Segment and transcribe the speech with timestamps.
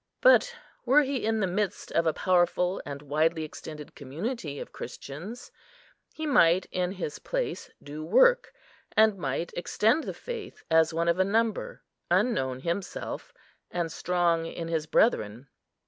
[0.19, 5.51] But were he in the midst of a powerful and widely extended community of Christians,
[6.11, 8.51] he might in his place do work,
[8.97, 13.31] and might extend the faith as one of a number, unknown himself,
[13.69, 15.49] and strong in his brethren.